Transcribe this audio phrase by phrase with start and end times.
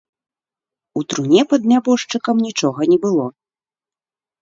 [1.01, 3.25] У труне пад нябожчыкам нічога не было.